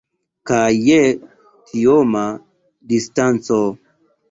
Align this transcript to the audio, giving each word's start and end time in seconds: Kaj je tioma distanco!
Kaj 0.51 0.61
je 0.85 0.97
tioma 1.73 2.25
distanco! 2.95 3.63